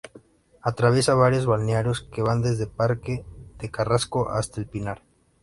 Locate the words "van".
2.23-2.41